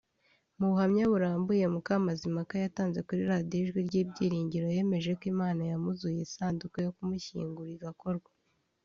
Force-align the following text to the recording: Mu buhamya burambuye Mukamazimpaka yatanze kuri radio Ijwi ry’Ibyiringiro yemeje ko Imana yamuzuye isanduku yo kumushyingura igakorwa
Mu 0.57 0.65
buhamya 0.71 1.03
burambuye 1.11 1.63
Mukamazimpaka 1.75 2.53
yatanze 2.63 2.99
kuri 3.07 3.21
radio 3.31 3.57
Ijwi 3.63 3.79
ry’Ibyiringiro 3.87 4.67
yemeje 4.75 5.11
ko 5.19 5.23
Imana 5.33 5.61
yamuzuye 5.71 6.19
isanduku 6.27 6.75
yo 6.85 6.91
kumushyingura 6.95 7.71
igakorwa 7.77 8.29